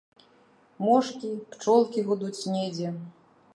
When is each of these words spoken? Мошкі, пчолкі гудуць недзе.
Мошкі, 0.85 1.29
пчолкі 1.51 2.07
гудуць 2.09 2.47
недзе. 2.57 2.89